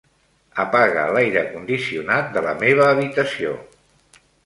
[0.63, 3.57] Apaga l'aire condicionat de la meva habitació.